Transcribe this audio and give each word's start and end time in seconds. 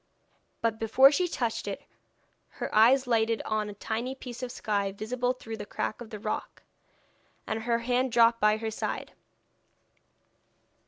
But 0.61 0.79
before 0.79 1.11
she 1.11 1.27
touched 1.27 1.67
it 1.67 1.83
her 2.57 2.73
eyes 2.73 3.05
lighted 3.05 3.39
on 3.45 3.69
a 3.69 3.75
tiny 3.75 4.15
piece 4.15 4.41
of 4.41 4.51
sky 4.51 4.91
visible 4.91 5.31
through 5.31 5.57
a 5.59 5.65
crack 5.67 6.01
of 6.01 6.09
the 6.09 6.17
rock, 6.17 6.63
and 7.45 7.61
her 7.61 7.77
hand 7.77 8.11
dropped 8.11 8.39
by 8.41 8.57
her 8.57 8.71
side. 8.71 9.13